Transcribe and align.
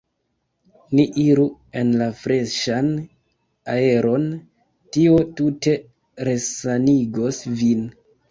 Ni 0.99 1.03
iru 1.23 1.43
en 1.81 1.91
la 2.01 2.07
freŝan 2.21 2.89
aeron, 3.75 4.25
tio 4.97 5.19
tute 5.41 5.75
resanigos 6.31 7.43
vin. 7.61 7.85